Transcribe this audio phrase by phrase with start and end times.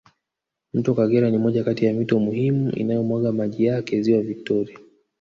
[0.73, 4.77] Mto kagera ni moja Kati ya mito muhimu inayo mwaga maji yake ziwa victoria